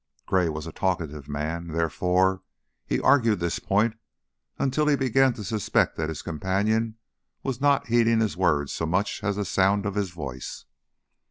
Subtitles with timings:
[0.25, 2.41] Gray was a talkative man, therefore
[2.87, 3.97] he argued this point
[4.57, 6.97] until he began to suspect that his companion
[7.43, 10.65] was not heeding his words so much as the sound of his voice.